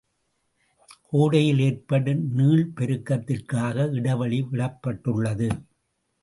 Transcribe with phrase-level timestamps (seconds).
[1.11, 5.49] கோடையில் ஏற்படும் நீள்பெருக்கத்திற்காக இடைவெளி விடப்பட்டுள்ளது.